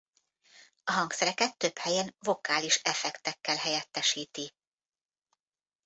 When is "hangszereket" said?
0.91-1.57